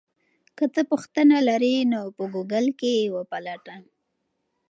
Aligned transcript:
که 0.57 0.65
ته 0.73 0.81
پوښتنه 0.91 1.35
لرې 1.49 1.75
نو 1.91 2.01
په 2.17 2.23
ګوګل 2.33 2.65
کې 2.79 2.91
یې 2.99 3.07
وپلټه. 3.15 3.75